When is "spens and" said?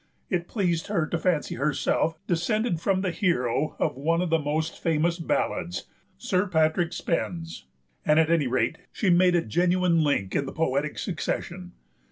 6.91-8.19